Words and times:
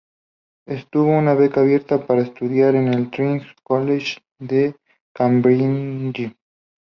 Obtuvo 0.67 1.11
una 1.15 1.35
beca 1.35 1.59
abierta 1.61 2.07
para 2.07 2.23
estudiar 2.23 2.73
en 2.73 2.91
el 2.91 3.11
Trinity 3.11 3.45
College 3.61 4.17
de 4.39 4.75
Cambridge. 5.13 6.35